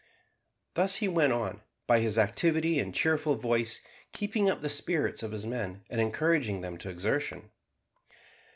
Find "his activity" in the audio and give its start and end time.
1.99-2.79